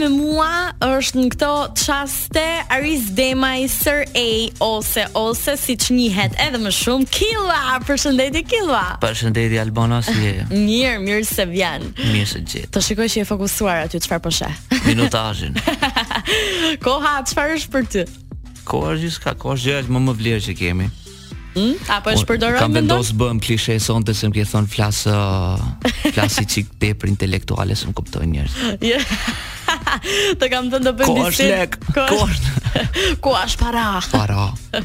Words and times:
me 0.00 0.08
mua 0.08 0.72
është 0.80 1.18
në 1.20 1.26
këto 1.34 1.48
çaste 1.82 2.42
Aris 2.72 3.08
Demai 3.16 3.66
Sir 3.68 4.06
A 4.16 4.30
ose 4.64 5.04
ose 5.18 5.56
siç 5.60 5.90
njihet 5.92 6.36
edhe 6.40 6.60
më 6.62 6.72
shumë 6.78 7.08
Killa. 7.12 7.60
Përshëndetje 7.84 8.42
Killa. 8.48 8.84
Përshëndetje 9.02 9.58
Albano 9.60 10.00
si 10.04 10.14
e 10.16 10.46
mirë, 10.50 10.94
mirë 11.04 11.26
se 11.28 11.44
vjen. 11.50 11.90
Mirë 12.14 12.30
se 12.32 12.40
gjet. 12.48 12.70
Të 12.72 12.82
shikoj 12.86 13.10
që 13.12 13.20
je 13.22 13.26
fokusuar 13.28 13.82
aty 13.84 14.00
çfarë 14.06 14.24
po 14.26 14.32
sheh. 14.32 14.56
Minutazhin. 14.88 15.58
Koha 16.84 17.18
çfarë 17.28 17.60
është 17.60 17.74
për 17.76 17.88
ty? 17.92 18.06
Koha 18.64 18.94
është 18.94 19.04
gjithçka, 19.04 19.36
koha 19.42 19.58
është 19.60 19.92
më 19.96 20.04
më 20.08 20.18
vlerë 20.22 20.44
që 20.48 20.58
kemi. 20.62 20.88
Mm, 21.54 21.74
apo 21.90 22.10
e 22.10 22.18
shpërdoron 22.20 22.70
mendon? 22.70 22.70
Kam 22.70 22.76
vendos 22.76 23.10
bëm 23.18 23.40
klishe 23.42 23.74
sonte 23.82 24.12
se 24.14 24.28
më 24.30 24.36
ke 24.38 24.44
thon 24.52 24.68
flas 24.70 25.00
uh, 25.10 25.58
flas 26.14 26.36
i 26.38 26.44
çik 26.46 26.68
tepër 26.78 27.10
intelektuale 27.10 27.74
se 27.74 27.90
më 27.90 28.26
njerëz. 28.32 28.58
të 30.40 30.48
kam 30.50 30.68
thënë 30.70 30.86
të 30.86 30.92
bëjmë 31.00 31.26
disi. 31.26 31.48
Kosh 31.48 31.50
lek. 31.50 31.76
Kosh. 31.96 32.40
Ku 33.26 33.34
as 33.34 33.56
para? 33.58 33.98
Para. 34.12 34.52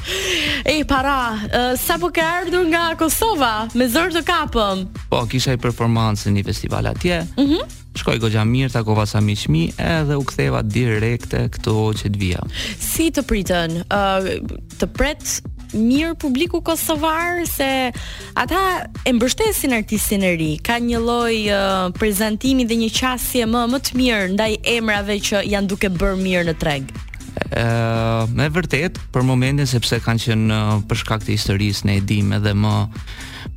Ej, 0.72 0.84
para. 0.90 1.38
Uh, 1.46 1.74
sa 1.78 1.98
po 2.02 2.10
ke 2.10 2.22
ardhur 2.26 2.66
nga 2.74 2.88
Kosova 2.98 3.70
me 3.78 3.86
zor 3.90 4.10
të 4.16 4.26
kapëm? 4.26 4.86
Po, 5.14 5.22
kisha 5.30 5.54
i 5.58 5.62
performancën 5.62 6.34
në 6.40 6.48
festival 6.50 6.90
atje. 6.96 7.22
Mhm. 7.38 7.60
Mm 7.60 7.82
Shkoj 7.96 8.18
gogja 8.20 8.42
mirë, 8.44 8.74
takova 8.74 9.06
sa 9.08 9.22
miqmi, 9.24 9.70
edhe 9.80 10.18
u 10.20 10.26
ktheva 10.28 10.60
direkte 10.68 11.46
këto 11.48 11.76
që 12.02 12.10
të 12.12 12.20
vija. 12.20 12.42
Si 12.76 13.06
të 13.16 13.22
pritën? 13.24 13.78
Uh, 13.88 14.66
të 14.76 14.90
pret 14.98 15.22
mirë 15.76 16.16
publiku 16.20 16.62
kosovar 16.64 17.44
se 17.50 17.68
ata 18.38 18.62
e 19.04 19.14
mbështesin 19.14 19.76
artistin 19.78 20.24
e 20.26 20.34
ri. 20.40 20.52
Ka 20.64 20.80
një 20.80 21.02
lloj 21.04 21.36
uh, 21.52 21.76
prezantimi 21.98 22.66
dhe 22.68 22.78
një 22.86 22.92
qasje 22.96 23.48
më 23.50 23.66
më 23.74 23.82
të 23.88 23.98
mirë 24.00 24.32
ndaj 24.36 24.52
emrave 24.78 25.20
që 25.28 25.44
janë 25.52 25.72
duke 25.74 25.92
bërë 25.92 26.22
mirë 26.24 26.48
në 26.50 26.58
treg. 26.62 26.90
Ë, 27.36 27.62
ehm, 27.62 28.32
me 28.36 28.46
vërtet 28.52 28.98
për 29.14 29.24
momentin 29.28 29.68
sepse 29.68 30.00
kanë 30.02 30.24
qenë 30.26 30.60
për 30.90 31.00
shkak 31.04 31.24
të 31.28 31.36
historisë 31.36 31.86
ne 31.90 31.98
e 32.00 32.04
dimë 32.10 32.38
edhe 32.40 32.54
më 32.58 32.72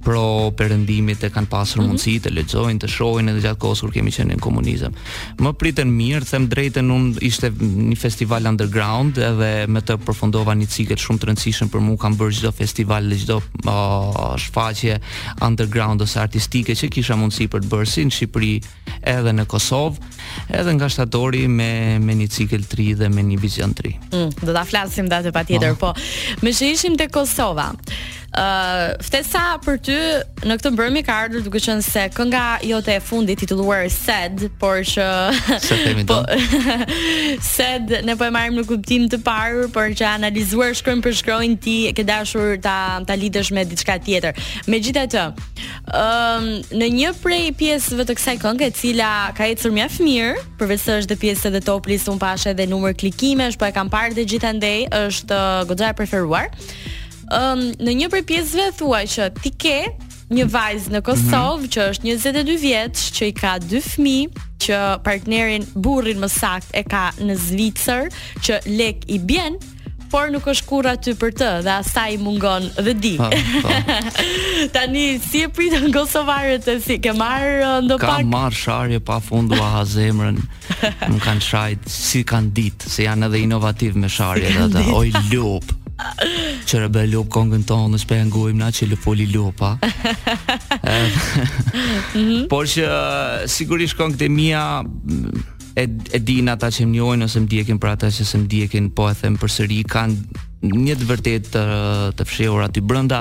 pro 0.04 0.50
perëndimit 0.56 1.22
e 1.26 1.30
kanë 1.34 1.48
pasur 1.50 1.80
mm 1.80 1.84
-hmm. 1.86 1.92
mundësi 1.92 2.20
të 2.22 2.30
lexojnë, 2.34 2.78
të 2.82 2.88
shohin 2.88 3.28
edhe 3.28 3.40
gjatë 3.44 3.58
kohës 3.62 3.80
kur 3.84 3.92
kemi 3.92 4.10
qenë 4.14 4.34
në 4.34 4.38
komunizëm. 4.42 4.92
Më 5.40 5.52
priten 5.58 5.90
mirë, 5.94 6.24
them 6.24 6.46
drejtën, 6.48 6.86
unë 6.90 7.18
ishte 7.20 7.50
një 7.60 7.96
festival 7.98 8.46
underground 8.46 9.18
edhe 9.18 9.66
me 9.66 9.80
të 9.80 9.96
përfundova 10.06 10.54
një 10.54 10.66
cikël 10.68 10.98
shumë 11.02 11.18
të 11.18 11.24
rëndësishëm 11.30 11.68
për 11.68 11.80
mua, 11.80 11.96
kam 11.96 12.16
bërë 12.16 12.32
çdo 12.38 12.52
festival, 12.52 13.10
çdo 13.20 13.40
uh, 13.64 14.36
shfaqje 14.38 15.00
underground 15.42 16.00
ose 16.02 16.18
artistike 16.20 16.72
që 16.72 16.88
kisha 16.90 17.14
mundësi 17.14 17.48
për 17.48 17.60
të 17.64 17.68
bërë 17.72 17.84
si 17.86 18.02
në 18.04 18.10
Shqipëri, 18.18 18.60
edhe 19.02 19.30
në 19.32 19.46
Kosovë, 19.46 19.96
edhe 20.50 20.72
nga 20.74 20.88
shtatori 20.88 21.46
me 21.48 21.98
me 21.98 22.14
një 22.14 22.26
cikël 22.26 22.64
tri 22.66 22.94
dhe 22.94 23.08
me 23.08 23.22
një 23.22 23.38
vizion 23.40 23.72
tri. 23.74 23.98
Mm, 24.12 24.30
do 24.46 24.52
ta 24.52 24.64
flasim 24.64 25.08
datë 25.08 25.30
patjetër, 25.32 25.74
po. 25.76 25.92
po 25.92 26.00
me 26.42 26.50
shë 26.52 26.72
ishim 26.72 26.94
Kosova 27.10 27.72
ë 28.38 28.40
uh, 28.40 28.84
ftesa 29.04 29.40
për 29.64 29.78
ty 29.82 29.96
në 30.48 30.56
këtë 30.60 30.70
mbrëmje 30.76 31.00
ka 31.08 31.14
ardhur 31.24 31.42
duke 31.42 31.58
qenë 31.62 31.82
se 31.82 32.04
kënga 32.14 32.42
jote 32.68 32.94
e 32.94 33.00
fundit 33.02 33.40
titulluar 33.40 33.88
Sad, 33.90 34.44
por 34.60 34.78
që 34.86 35.06
po, 36.10 36.18
Sad 37.54 37.90
ne 38.06 38.14
po 38.20 38.28
e 38.28 38.32
marrim 38.34 38.58
në 38.60 38.64
kuptim 38.68 39.08
të 39.10 39.20
parë, 39.26 39.66
por 39.74 39.90
që 39.98 40.06
analizuar 40.12 40.76
shkruan 40.78 41.02
për 41.04 41.16
shkruajn 41.22 41.56
ti 41.64 41.78
e 41.90 41.94
ke 41.96 42.04
dashur 42.06 42.54
ta 42.64 42.76
ta 43.08 43.16
lidhësh 43.18 43.50
me 43.56 43.64
diçka 43.70 43.98
tjetër. 44.06 44.38
Megjithatë, 44.70 45.24
ë 45.88 46.04
uh, 46.04 46.52
në 46.78 46.90
një 47.00 47.12
prej 47.24 47.40
pjesëve 47.58 48.06
të 48.08 48.18
kësaj 48.20 48.36
kënge 48.44 48.68
e 48.70 48.76
cila 48.78 49.10
ka 49.38 49.50
ecur 49.50 49.74
mjaft 49.74 50.04
mirë, 50.04 50.36
përveç 50.60 50.84
se 50.86 50.98
është 51.00 51.14
dhe 51.14 51.18
pjesë 51.24 51.50
edhe 51.50 51.64
top 51.66 51.90
list, 51.90 52.10
un 52.12 52.22
pashë 52.22 52.52
edhe 52.54 52.68
numër 52.70 52.94
klikimesh, 53.02 53.58
po 53.58 53.66
e 53.66 53.74
kam 53.74 53.90
parë 53.92 54.14
të 54.20 54.28
gjithandaj, 54.34 54.78
është 55.08 55.42
goxha 55.72 55.90
e 55.90 55.98
preferuar 56.04 56.52
um, 57.32 57.62
në 57.80 57.94
një 58.02 58.08
prej 58.12 58.24
pjesëve 58.28 58.68
thuaj 58.78 59.02
që 59.14 59.26
ti 59.42 59.52
ke 59.60 59.78
një 60.34 60.44
vajzë 60.52 60.92
në 60.96 61.00
Kosovë 61.04 61.56
mm 61.56 61.64
-hmm. 61.64 61.72
që 61.76 61.88
është 61.90 62.08
22 62.12 62.60
vjeç, 62.62 63.04
që 63.16 63.28
i 63.28 63.32
ka 63.32 63.54
dy 63.58 63.80
fëmijë, 63.80 64.28
që 64.64 64.82
partnerin 65.04 65.66
burrin 65.74 66.18
më 66.20 66.28
saktë 66.28 66.78
e 66.80 66.82
ka 66.82 67.10
në 67.20 67.34
Zvicër, 67.36 68.10
që 68.40 68.58
lek 68.66 69.04
i 69.06 69.18
bjen 69.18 69.56
por 70.10 70.30
nuk 70.30 70.44
është 70.48 70.66
kurrë 70.68 70.88
aty 70.90 71.14
për 71.14 71.32
të 71.38 71.50
dhe 71.64 71.70
asaj 71.70 72.12
i 72.14 72.18
mungon 72.18 72.70
dhe 72.84 72.94
di. 72.94 73.16
Po, 73.16 73.30
po. 73.62 73.68
Tani 74.74 75.20
si 75.20 75.42
e 75.42 75.46
pritën 75.48 75.92
kosovarët 75.92 76.68
e 76.68 76.80
si 76.80 76.98
ke 76.98 77.12
marr 77.12 77.60
uh, 77.62 77.84
ndo 77.84 77.98
pak. 77.98 78.18
Ka 78.20 78.24
marr 78.26 78.52
sharje 78.54 79.00
pafund 79.00 79.52
ua 79.52 79.68
ha 79.70 79.84
zemrën. 79.84 80.36
Nuk 81.10 81.22
kanë 81.24 81.40
shajt 81.40 81.88
si 81.88 82.24
kanë 82.24 82.52
ditë 82.52 82.88
se 82.88 83.02
janë 83.04 83.26
edhe 83.28 83.38
inovativ 83.40 83.96
me 83.96 84.08
sharje 84.08 84.48
si 84.52 84.58
ata. 84.58 84.80
Oj 84.96 85.12
lup 85.32 85.64
që 86.66 86.80
rëbë 86.84 87.02
lupë 87.12 87.30
kongën 87.34 87.64
tonë 87.66 87.90
në 87.94 88.00
shpejën 88.04 88.28
gujmë 88.34 88.60
na 88.60 88.68
që 88.74 88.86
lë 88.92 88.98
foli 89.02 89.26
lupa 89.32 89.72
mhm. 90.78 92.46
por 92.50 92.68
që 92.70 92.86
sigurisht 93.56 93.98
kongët 93.98 94.26
e 94.28 94.28
mija 94.30 94.62
e, 95.74 95.88
e 95.90 96.20
në 96.22 96.54
ata 96.54 96.70
që 96.74 96.86
më 96.86 96.94
njojnë 96.96 97.26
ose 97.28 97.42
më 97.44 97.52
djekin 97.54 97.82
për 97.82 97.94
ata 97.96 98.12
që 98.14 98.28
së 98.32 98.42
më 98.44 98.52
djekin 98.54 98.90
po 98.94 99.08
e 99.10 99.16
them 99.20 99.40
për 99.42 99.56
sëri 99.56 99.82
kanë 99.90 100.46
një 100.64 100.94
të 100.98 101.06
vërtet 101.06 101.48
të, 101.54 101.62
të 102.18 102.24
fshehur 102.26 102.64
aty 102.66 102.80
brenda 102.82 103.18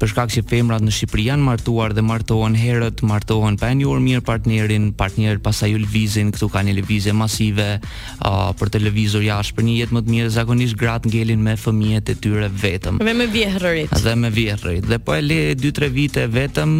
për 0.00 0.08
shkak 0.12 0.30
se 0.32 0.42
femrat 0.48 0.80
në 0.82 0.92
Shqipëri 0.96 1.26
janë 1.28 1.44
martuar 1.44 1.92
dhe 1.94 2.00
martohen 2.06 2.54
herët, 2.56 3.02
martohen 3.06 3.58
pa 3.60 3.68
njohur 3.76 4.00
mirë 4.00 4.22
partnerin, 4.24 4.88
partner 4.96 5.40
pasaj 5.44 5.70
vizin, 5.92 6.30
këtu 6.32 6.48
kanë 6.54 6.70
një 6.70 6.76
lëvizje 6.80 7.14
masive 7.16 7.66
uh, 7.78 8.50
për 8.56 8.72
televizor 8.78 9.24
jashtë 9.26 9.56
për 9.58 9.66
një 9.68 9.74
jetë 9.82 9.96
më 9.98 10.04
të 10.06 10.12
mirë, 10.14 10.30
zakonisht 10.36 10.78
gratë 10.80 11.12
ngelin 11.12 11.44
me 11.44 11.54
fëmijët 11.60 12.12
e 12.12 12.16
tyre 12.24 12.48
vetëm. 12.64 13.02
Dhe 13.04 13.14
me 13.20 13.28
vjehrërit. 13.32 13.92
Dhe 14.04 14.14
me 14.18 14.30
vjehrërit. 14.34 14.88
Dhe 14.88 14.98
po 15.04 15.14
e 15.16 15.20
le 15.24 15.40
2-3 15.60 15.90
vite 15.92 16.24
vetëm 16.32 16.74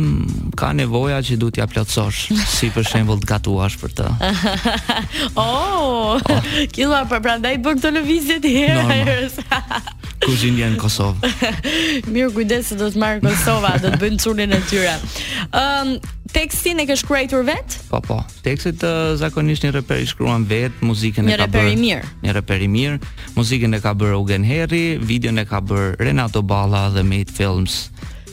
ka 0.59 0.73
nevoja 0.77 1.21
që 1.25 1.37
duhet 1.43 1.61
ja 1.61 1.69
plotësosh, 1.69 2.25
si 2.57 2.73
për 2.75 2.89
shembull 2.95 3.21
të 3.25 3.31
gatuash 3.35 3.77
për 3.83 3.97
të. 4.01 4.09
oh, 5.37 6.17
oh. 6.17 6.29
kjo 6.73 6.91
pra 7.13 7.21
prandaj 7.21 7.57
këto 7.63 7.93
lëvizje 8.01 8.41
të 8.47 8.57
herë. 8.59 9.81
kuzhin 10.27 10.57
janë 10.61 10.79
Kosovë. 10.81 11.31
Mirë 12.13 12.31
kujdes 12.37 12.71
se 12.73 12.77
do 12.79 12.89
të 12.93 13.01
marr 13.03 13.23
Kosova, 13.23 13.75
do 13.83 13.91
të 13.93 14.01
bëjnë 14.03 14.21
çunin 14.23 14.55
e 14.55 14.61
tyre. 14.71 14.93
Ëm 15.51 15.95
um, 15.97 15.97
tekstin 16.33 16.81
e 16.83 16.87
ke 16.89 16.97
shkruar 16.97 17.43
vet? 17.49 17.77
Po 17.91 18.01
po. 18.05 18.21
Tekstet 18.47 18.85
uh, 18.87 19.15
zakonisht 19.19 19.67
një 19.67 19.75
reper 19.81 20.05
shkruan 20.09 20.47
vet, 20.49 20.79
muzikën 20.87 21.27
e 21.35 21.39
ka 21.41 21.49
bërë. 21.51 21.75
Një 21.75 21.75
reper 21.75 21.75
i 21.75 21.77
mirë. 21.81 22.15
Një 22.27 22.37
reper 22.39 22.65
i 22.65 22.71
mirë, 22.77 23.13
muzikën 23.39 23.75
e 23.79 23.83
ka 23.85 23.97
bërë 23.99 24.21
Ugen 24.23 24.47
Herri, 24.47 24.85
videon 25.03 25.43
e 25.43 25.47
ka 25.49 25.61
bërë 25.61 25.99
Renato 26.05 26.43
Balla 26.47 26.87
dhe 26.95 27.05
Meat 27.07 27.35
Films 27.35 27.89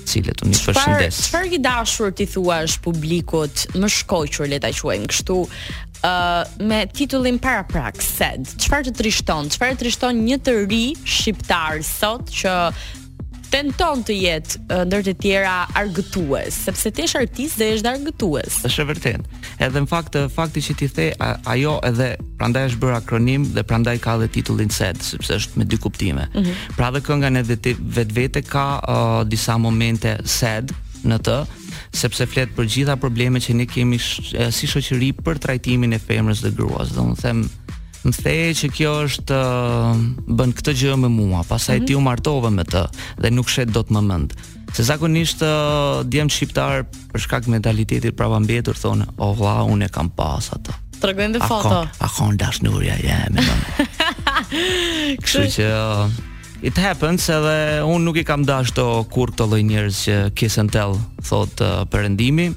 cilët 0.10 0.40
unë 0.42 0.56
i 0.58 0.64
përshëndes. 0.66 1.18
Çfarë 1.28 1.52
i 1.54 1.60
dashur 1.62 2.14
ti 2.18 2.26
thuash 2.30 2.80
publikut, 2.82 3.66
më 3.78 3.90
shkoqur 3.94 4.50
le 4.50 4.58
ta 4.64 4.72
quajmë 4.74 5.10
kështu, 5.12 5.36
uh, 6.04 6.46
me 6.66 6.88
titullin 6.92 7.40
para 7.40 7.64
prak 7.68 8.00
sed 8.04 8.48
çfarë 8.62 8.90
të 8.90 8.96
trishton 9.02 9.50
çfarë 9.56 9.80
trishton 9.84 10.22
një 10.26 10.40
të 10.46 10.56
ri 10.70 10.84
shqiptar 11.04 11.82
sot 11.86 12.30
që 12.32 12.54
tenton 13.50 14.04
të 14.06 14.16
jetë 14.16 14.60
uh, 14.70 14.84
ndër 14.88 15.04
të 15.08 15.14
tjera 15.24 15.54
argëtues 15.82 16.58
sepse 16.68 16.92
ti 16.96 17.08
je 17.08 17.20
artist 17.22 17.60
dhe 17.60 17.72
je 17.72 17.82
argëtues 17.90 18.60
është 18.70 18.82
e 18.82 18.88
vërtetë 18.92 19.46
edhe 19.68 19.84
në 19.84 19.90
fakt 19.92 20.20
fakti 20.36 20.64
që 20.70 20.78
ti 20.84 20.90
the 20.96 21.08
a, 21.20 21.32
ajo 21.56 21.76
edhe 21.90 22.12
prandaj 22.40 22.68
është 22.72 22.84
bërë 22.86 23.00
akronim 23.02 23.48
dhe 23.56 23.64
prandaj 23.64 23.98
ka 24.06 24.16
edhe 24.20 24.30
titullin 24.40 24.70
sed 24.74 25.02
sepse 25.04 25.38
është 25.42 25.62
me 25.62 25.66
dy 25.68 25.82
kuptime 25.84 26.30
mm 26.34 26.44
-hmm. 26.44 26.76
pra 26.78 26.94
edhe 26.94 27.04
kënga 27.10 27.30
ne 27.36 27.44
vetvete 27.96 28.42
ka 28.54 28.68
uh, 28.80 29.26
disa 29.28 29.58
momente 29.58 30.16
sed 30.40 30.72
në 31.04 31.16
të 31.24 31.36
sepse 31.96 32.26
flet 32.30 32.52
për 32.56 32.68
gjitha 32.70 32.98
problemet 33.02 33.44
që 33.46 33.56
ne 33.60 33.66
kemi 33.70 34.00
sh 34.02 34.36
si 34.54 34.70
shoqëri 34.70 35.12
për 35.24 35.40
trajtimin 35.42 35.96
e 35.98 36.02
femrës 36.02 36.44
dhe 36.46 36.54
gruas. 36.58 36.94
Do 36.96 37.06
të 37.18 37.24
them 37.24 37.44
më 38.04 38.14
theje 38.16 38.52
që 38.62 38.70
kjo 38.78 38.92
është 39.08 39.38
bën 40.40 40.54
këtë 40.56 40.76
gjë 40.82 40.96
me 41.02 41.10
mua, 41.12 41.42
pastaj 41.50 41.76
mm 41.76 41.82
-hmm. 41.82 41.88
ti 41.88 41.96
u 41.98 42.02
martove 42.02 42.50
me 42.52 42.64
të 42.64 42.86
dhe 43.22 43.32
nuk 43.32 43.50
shet 43.50 43.70
dot 43.76 43.88
më 43.90 44.02
mend. 44.06 44.34
Se 44.74 44.84
zakonisht 44.84 45.42
djem 46.06 46.30
shqiptar 46.30 46.84
për 47.12 47.20
shkak 47.22 47.48
mentalitetit 47.48 48.16
prapa 48.16 48.40
mbetur 48.40 48.76
thonë, 48.78 49.08
"O 49.18 49.30
oh, 49.32 49.38
vlla, 49.38 49.64
unë 49.66 49.90
kam 49.90 50.10
pas 50.10 50.50
atë." 50.54 50.72
Tregojnë 51.02 51.40
foto. 51.48 51.88
A 52.00 52.08
kon 52.08 52.38
dashnuria 52.38 52.94
jeme. 53.02 53.42
Kështu 55.24 55.44
që 55.48 55.66
it 56.62 56.78
happens 56.80 57.30
edhe 57.32 57.54
un 57.88 58.04
nuk 58.04 58.18
i 58.20 58.24
kam 58.28 58.44
dashur 58.48 58.76
to 58.80 58.88
kur 59.14 59.32
këto 59.32 59.48
lloj 59.50 59.62
njerëz 59.68 59.98
që 60.06 60.16
kiss 60.36 60.58
and 60.60 60.72
tell 60.76 60.98
thot 61.24 61.62
uh, 61.64 61.84
perëndimi. 61.88 62.50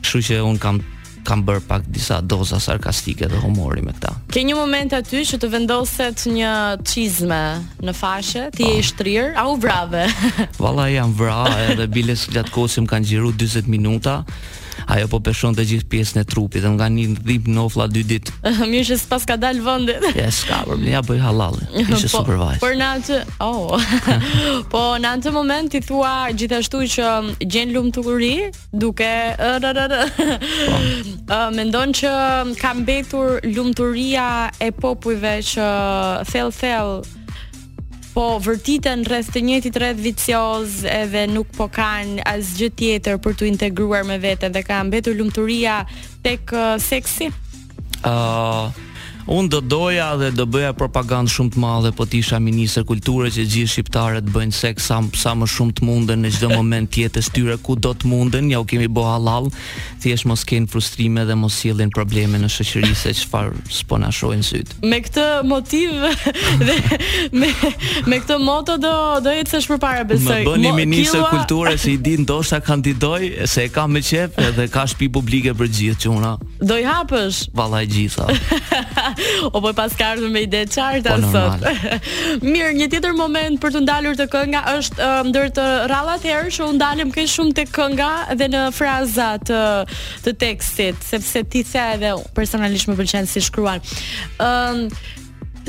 Kështu 0.00 0.20
që 0.30 0.38
un 0.46 0.58
kam 0.60 0.80
kam 1.28 1.42
bër 1.44 1.58
pak 1.68 1.84
disa 1.92 2.22
doza 2.24 2.56
sarkastike 2.64 3.26
dhe 3.28 3.40
humori 3.42 3.82
me 3.84 3.92
këta. 3.92 4.08
Ke 4.32 4.40
një 4.46 4.54
moment 4.56 4.94
aty 4.96 5.20
që 5.28 5.38
të 5.42 5.50
vendoset 5.52 6.22
një 6.32 6.52
çizme 6.88 7.40
në 7.84 7.92
fashë, 7.98 8.46
ti 8.56 8.64
je 8.64 8.78
i 8.78 8.78
ah. 8.80 8.86
shtrir, 8.88 9.28
au 9.44 9.58
brave. 9.60 10.06
vrave? 10.08 10.48
Valla 10.58 10.86
jam 10.90 11.12
vra 11.20 11.42
edhe 11.74 11.86
biles 11.92 12.24
gjatë 12.32 12.64
më 12.86 12.90
kanë 12.94 13.10
xhiru 13.12 13.34
40 13.36 13.68
minuta 13.70 14.22
ajo 14.90 15.06
po 15.10 15.20
peshon 15.24 15.56
të 15.56 15.64
gjithë 15.70 15.88
pjesën 15.92 16.20
e 16.22 16.24
trupit, 16.28 16.62
dhe 16.64 16.70
nga 16.74 16.88
një 16.90 17.06
dhip 17.26 17.48
në 17.50 17.64
ofla 17.66 17.86
dy 17.90 18.02
dit. 18.06 18.30
Mirë 18.72 18.86
që 18.90 18.98
s'pas 19.02 19.26
ka 19.28 19.36
dalë 19.40 19.62
vëndit. 19.66 20.06
Ja, 20.18 20.30
s'ka, 20.36 20.62
për 20.68 20.84
ja 20.88 21.02
bëj 21.06 21.20
halalin, 21.24 21.74
ishe 21.86 22.10
po, 22.14 22.22
Por 22.60 22.76
në 22.78 22.90
atë, 22.98 23.20
oh, 23.46 24.64
po 24.72 24.82
në 25.02 25.14
atë 25.18 25.34
moment 25.34 25.70
ti 25.72 25.82
thua 25.84 26.14
gjithashtu 26.34 26.82
që 26.96 27.08
um, 27.10 27.30
gjenë 27.40 27.76
lumë 27.76 27.94
të 27.98 28.04
kuri, 28.08 28.34
duke, 28.84 29.12
rrrrrrr, 29.62 30.38
mendon 31.56 31.94
që 31.96 32.14
kam 32.60 32.82
betur 32.86 33.38
lumë 33.46 34.58
e 34.66 34.70
popujve 34.74 35.36
që 35.54 35.68
thell-thell, 36.28 37.00
thell 37.02 37.02
thell 37.04 37.19
po 38.14 38.38
vërtiten 38.42 39.04
rreth 39.08 39.28
të 39.34 39.42
njëjtit 39.46 39.78
rreth 39.82 40.00
vicioz 40.02 40.80
edhe 40.90 41.26
nuk 41.30 41.50
po 41.56 41.68
kanë 41.72 42.24
asgjë 42.28 42.70
tjetër 42.82 43.20
për 43.22 43.38
të 43.40 43.50
integruar 43.52 44.06
me 44.08 44.18
veten 44.22 44.52
dhe 44.54 44.62
ka 44.66 44.80
mbetur 44.88 45.16
lumturia 45.18 45.80
tek 46.26 46.54
uh, 46.56 46.76
seksi? 46.82 47.30
ë 48.00 48.08
uh, 48.08 48.70
ah, 48.72 48.78
Unë 49.26 49.48
do 49.52 49.60
doja 49.60 50.12
dhe 50.20 50.30
do 50.34 50.46
bëja 50.48 50.72
propagandë 50.76 51.28
shumë 51.32 51.52
të 51.52 51.60
madhe 51.60 51.90
po 51.96 52.06
tisha 52.06 52.20
isha 52.30 52.38
ministër 52.42 52.84
kulture 52.88 53.28
që 53.32 53.44
gjithë 53.52 53.72
shqiptarët 53.72 54.28
bëjnë 54.32 54.54
seks 54.56 54.86
sa 54.90 55.00
sa 55.20 55.34
më 55.36 55.48
shumë 55.50 55.74
të 55.76 55.84
munden 55.88 56.22
në 56.24 56.30
çdo 56.38 56.48
moment 56.54 56.88
tjetës 56.94 57.28
tyre 57.34 57.56
ku 57.64 57.76
do 57.76 57.92
të 57.92 58.08
munden, 58.10 58.48
ja 58.52 58.60
u 58.60 58.64
kemi 58.68 58.88
bo 58.88 59.04
halal, 59.08 59.48
thjesht 60.02 60.26
mos 60.28 60.44
kenë 60.48 60.68
frustrime 60.72 61.24
dhe 61.28 61.36
mos 61.36 61.56
sillin 61.60 61.90
probleme 61.92 62.38
në 62.40 62.48
shoqëri 62.54 62.92
se 62.96 63.12
çfarë 63.22 63.62
s'po 63.70 63.98
na 64.00 64.08
shohin 64.12 64.42
syt. 64.46 64.72
Me 64.84 65.00
këtë 65.04 65.26
motiv 65.48 65.92
dhe 66.66 66.76
me 67.36 67.50
me 68.08 68.20
këtë 68.24 68.38
moto 68.44 68.76
do 68.80 68.92
do 69.28 69.36
shpër 69.44 69.82
para 69.84 70.04
besoj. 70.08 70.40
Më 70.44 70.48
bëni 70.54 70.74
ministër 70.80 71.20
kilua... 71.20 71.30
kulture 71.34 71.76
se 71.78 71.92
i 71.94 71.98
di 72.00 72.16
ndoshta 72.24 72.60
kandidoj 72.64 73.28
se 73.48 73.64
e 73.68 73.72
kam 73.72 73.92
me 73.92 74.00
qep 74.02 74.38
dhe 74.56 74.68
ka 74.72 74.86
shtëpi 74.88 75.10
publike 75.12 75.54
për 75.60 75.70
gjithë 75.78 76.04
çuna. 76.06 76.34
Do 76.60 76.76
i 76.80 76.86
hapësh? 76.88 77.48
Vallai 77.56 77.84
gjitha. 77.88 78.26
O 79.56 79.60
po 79.62 79.70
pas 79.74 79.92
ka 79.96 80.12
ardhur 80.14 80.30
me 80.30 80.42
ide 80.46 80.64
qarta 80.66 81.16
po, 81.18 81.30
sot. 81.32 81.62
Mirë, 82.52 82.70
një 82.80 82.88
tjetër 82.94 83.14
moment 83.18 83.60
për 83.62 83.74
të 83.76 83.82
ndalur 83.84 84.18
të 84.18 84.26
kënga 84.32 84.62
është 84.76 85.10
ndër 85.30 85.52
të 85.58 85.66
rrallat 85.90 86.26
herë 86.26 86.50
që 86.56 86.66
u 86.68 86.74
ndalem 86.78 87.12
kë 87.14 87.24
shumë 87.34 87.56
tek 87.60 87.72
kënga 87.76 88.10
dhe 88.40 88.50
në 88.54 88.64
fraza 88.76 89.30
të 89.50 89.60
të 90.26 90.34
tekstit, 90.44 91.00
sepse 91.06 91.44
ti 91.52 91.64
the 91.70 91.82
edhe 91.94 92.12
personalisht 92.36 92.90
më 92.90 92.98
pëlqen 93.00 93.26
si 93.30 93.40
shkruan. 93.46 93.82
Ëm 94.38 94.86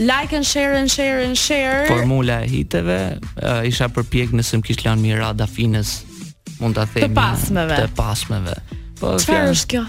like 0.01 0.33
and 0.38 0.47
share 0.47 0.73
and 0.77 0.91
share 0.91 1.19
and 1.23 1.38
share. 1.38 1.85
Formula 1.89 2.41
e 2.45 2.49
hiteve 2.53 2.99
uh, 3.41 3.61
isha 3.67 3.89
përpjek 3.93 4.31
nëse 4.38 4.57
më 4.61 4.67
kishte 4.69 4.88
lanë 4.88 5.01
Mirada 5.05 5.43
dafines 5.45 5.97
mund 6.61 6.77
ta 6.77 6.85
them 6.89 7.09
të 7.09 7.17
pasmeve. 7.17 7.79
Të 7.83 7.91
pasmeve. 7.97 8.55
Po 9.01 9.15
është 9.17 9.67
kjo? 9.75 9.85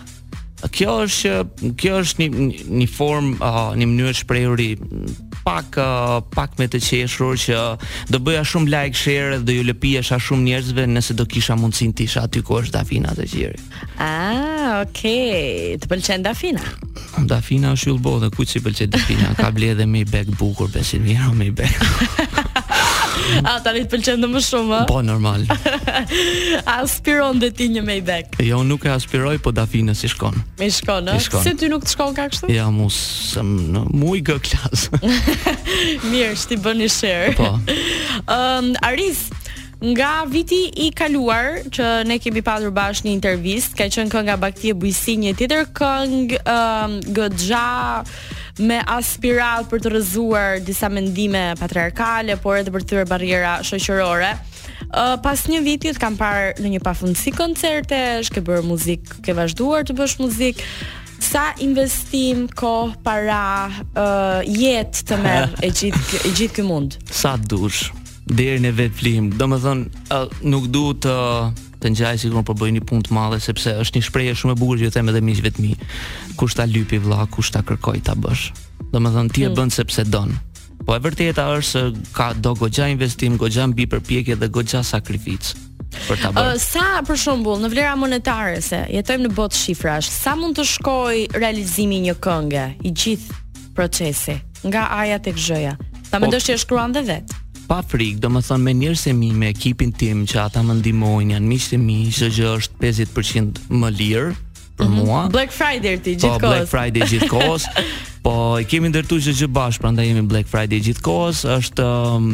kjo 0.70 0.94
është 1.06 1.32
kjo 1.80 1.96
është 2.02 2.22
një 2.22 2.46
një 2.78 2.86
form 2.92 3.32
uh, 3.40 3.72
një 3.78 3.86
mënyrë 3.90 4.14
shprehuri 4.22 4.68
pak 5.42 5.78
uh, 5.82 6.18
pak 6.34 6.54
me 6.60 6.68
të 6.70 6.80
qeshur 6.84 7.34
që 7.44 7.62
do 8.12 8.20
bëja 8.22 8.44
shumë 8.46 8.70
like 8.70 8.98
share 8.98 9.40
dhe 9.42 9.56
ju 9.58 9.64
lëpijesha 9.66 10.20
shumë 10.22 10.46
njerëzve 10.50 10.84
nëse 10.92 11.16
do 11.18 11.26
kisha 11.26 11.56
mundsinë 11.58 11.96
të 11.98 12.06
isha 12.06 12.26
aty 12.28 12.44
ku 12.46 12.60
është 12.60 12.70
Dafina 12.76 13.12
të 13.18 13.26
gjiri. 13.32 13.60
Ah, 14.00 14.78
okay. 14.84 15.74
Të 15.82 15.90
pëlqen 15.90 16.24
Dafina? 16.26 16.62
Dafina 17.28 17.74
është 17.76 17.90
yllbodhe, 17.92 18.30
kujt 18.36 18.48
si 18.54 18.62
pëlqen 18.64 18.94
Dafina? 18.94 19.32
Ka 19.38 19.50
bledhe 19.54 19.84
me 19.90 20.04
bek 20.08 20.30
bukur, 20.40 20.70
besim 20.72 21.02
mirë, 21.06 21.34
me 21.36 21.50
bek. 21.58 22.38
A 23.48 23.56
ta 23.64 23.72
li 23.74 23.82
të 23.86 23.90
pëlqen 23.92 24.22
dhe 24.24 24.28
më 24.30 24.40
shumë 24.46 24.78
Po, 24.90 25.00
normal 25.06 25.42
A 25.50 26.78
aspiron 26.82 27.40
dhe 27.42 27.50
ti 27.54 27.66
një 27.74 27.82
me 27.86 27.98
i 28.00 28.04
bek 28.06 28.38
Jo, 28.44 28.62
nuk 28.66 28.86
e 28.88 28.92
aspiroj, 28.94 29.36
po 29.44 29.52
da 29.56 29.64
finës 29.70 30.02
i 30.06 30.10
shkon 30.12 30.38
I 30.62 30.70
shkon, 30.78 31.10
në? 31.12 31.16
Se 31.46 31.52
ty 31.60 31.68
nuk 31.72 31.84
të 31.86 31.94
shkon 31.94 32.16
ka 32.16 32.28
kështu? 32.32 32.50
Ja, 32.54 32.68
mu 32.74 32.88
së 32.92 33.44
më 33.46 33.84
Mu 33.92 34.14
i 34.18 34.22
gë 34.24 34.40
Mirë, 36.10 36.34
shti 36.42 36.58
bë 36.64 36.74
një 36.82 36.90
shërë 36.96 37.30
Po 37.38 37.50
um, 37.58 38.72
Aris 38.88 39.26
Nga 39.82 40.10
viti 40.30 40.60
i 40.84 40.92
kaluar 40.94 41.56
që 41.74 41.86
ne 42.06 42.20
kemi 42.22 42.38
padur 42.46 42.70
bash 42.70 43.00
një 43.02 43.16
intervist, 43.16 43.72
ka 43.74 43.88
qenë 43.90 44.12
kënga 44.14 44.36
Bakti 44.38 44.70
e 44.70 44.76
Bujësi, 44.78 45.16
një 45.24 45.32
tjetër 45.40 45.64
këngë, 45.74 46.38
ëm 46.38 46.94
um, 47.02 47.34
me 48.60 48.78
aspirat 48.90 49.68
për 49.70 49.80
të 49.82 49.90
rëzuar 49.96 50.56
disa 50.64 50.88
mendime 50.92 51.52
patriarkale, 51.60 52.36
por 52.42 52.58
edhe 52.60 52.72
për 52.74 52.82
të 52.82 52.90
thyer 52.92 53.06
barriera 53.08 53.54
shoqërore. 53.64 54.32
Uh, 54.92 55.14
pas 55.24 55.46
një 55.48 55.62
viti 55.64 55.92
të 55.92 56.00
kam 56.02 56.16
parë 56.18 56.52
në 56.60 56.74
një 56.74 56.82
pafundësi 56.84 57.32
koncertesh, 57.36 58.28
ke 58.34 58.42
bërë 58.44 58.64
muzikë, 58.68 59.20
ke 59.24 59.34
vazhduar 59.38 59.86
të 59.88 59.96
bësh 60.00 60.18
muzikë. 60.20 60.66
Sa 61.22 61.52
investim, 61.62 62.48
kohë, 62.58 62.96
para, 63.04 63.42
uh, 63.70 64.40
jetë 64.42 65.04
të 65.08 65.18
merë 65.22 65.58
e 65.64 65.68
gjithë 65.70 66.32
gjith 66.34 66.58
mund 66.66 66.96
Sa 67.14 67.36
dush, 67.38 67.92
dherën 68.26 68.66
e 68.66 68.72
vetë 68.74 68.98
plim, 68.98 69.28
do 69.38 69.46
më 69.52 69.60
thënë, 69.62 70.02
uh, 70.12 70.26
nuk 70.52 70.70
du 70.76 70.88
të... 71.06 71.18
Uh 71.18 71.70
të 71.82 71.90
ngjaj 71.92 72.18
sigurisht 72.22 72.46
po 72.46 72.54
bëj 72.58 72.70
një 72.76 72.82
punë 72.86 73.06
të 73.08 73.16
madhe 73.16 73.40
sepse 73.42 73.72
është 73.82 73.98
një 74.00 74.06
shprehje 74.06 74.36
shumë 74.38 74.54
e 74.56 74.60
bukur 74.62 74.78
që 74.80 74.90
them 74.94 75.10
edhe 75.10 75.22
miqve 75.26 75.50
të 75.52 75.64
mi. 75.64 75.72
Kush 76.38 76.54
ta 76.58 76.66
lypi 76.68 77.00
vlla, 77.02 77.24
kush 77.34 77.50
ta 77.54 77.62
kërkoi 77.66 78.00
ta 78.06 78.14
bësh. 78.16 78.44
Domethënë 78.94 79.34
ti 79.34 79.44
e 79.46 79.50
mm. 79.50 79.56
bën 79.58 79.74
sepse 79.74 80.04
don. 80.12 80.32
Po 80.86 80.94
e 80.96 81.02
vërteta 81.04 81.48
është 81.58 81.68
se 81.68 82.08
ka 82.16 82.30
do 82.42 82.54
goxha 82.58 82.88
investim, 82.92 83.36
goxha 83.38 83.66
mbi 83.70 83.88
përpjekje 83.92 84.38
dhe 84.40 84.48
goxha 84.54 84.80
sakrificë 84.86 85.54
për 86.06 86.22
ta 86.22 86.30
bërë. 86.32 86.54
Uh, 86.54 86.62
sa 86.62 86.86
për 87.06 87.18
shembull 87.20 87.62
në 87.62 87.72
vlera 87.74 87.96
monetare 88.00 88.62
se 88.64 88.82
jetojmë 88.92 89.28
në 89.28 89.32
botë 89.38 89.58
shifrash, 89.62 90.10
sa 90.10 90.34
mund 90.38 90.58
të 90.58 90.66
shkoj 90.76 91.28
realizimi 91.38 92.00
një 92.08 92.16
kënge 92.24 92.66
i 92.82 92.90
gjithë 92.94 93.40
procesi 93.76 94.38
nga 94.62 94.88
A-ja 94.94 95.16
tek 95.22 95.38
Z-ja? 95.40 95.76
Ta 96.10 96.20
mendosh 96.22 96.44
po, 96.44 96.50
që 96.50 96.54
e 96.54 96.60
shkruan 96.60 96.92
dhe 96.94 97.02
vetë? 97.06 97.41
pa 97.72 97.80
frikë, 97.88 98.18
do 98.20 98.28
më 98.28 98.40
thënë 98.44 98.66
me 98.68 98.72
njërës 98.82 99.02
mi, 99.16 99.30
me 99.32 99.48
ekipin 99.52 99.92
tim, 99.96 100.26
që 100.28 100.42
ata 100.46 100.60
më 100.66 100.74
ndimojnë, 100.82 101.36
janë 101.38 101.48
mishë 101.50 101.76
e 101.78 101.80
mi, 101.80 101.94
që 102.12 102.28
gjë 102.36 102.48
është 102.58 102.80
50% 102.82 103.62
më 103.80 103.90
lirë, 103.96 104.34
për 104.76 104.88
mhm. 104.90 104.98
mua. 105.08 105.20
Black 105.32 105.54
Friday 105.56 105.96
ti 106.04 106.12
gjithkohës. 106.18 106.40
Po 106.42 106.50
Black 106.50 106.68
Friday 106.68 107.08
gjithkohës. 107.08 107.64
po 108.26 108.34
i 108.60 108.66
kemi 108.68 108.90
ndërtuar 108.92 109.24
çdo 109.24 109.34
gjë 109.40 109.48
bashkë, 109.56 109.82
prandaj 109.86 110.06
jemi 110.10 110.26
Black 110.28 110.50
Friday 110.52 110.82
gjithkohës, 110.84 111.40
është 111.54 111.88
um, 112.12 112.26